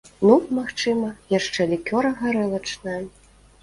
Ну, 0.29 0.37
магчыма, 0.59 1.13
яшчэ 1.37 1.61
лікёра-гарэлачная. 1.77 3.01